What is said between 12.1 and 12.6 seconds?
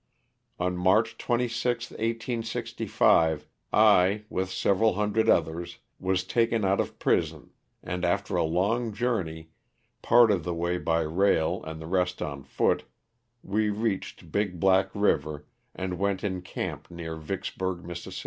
on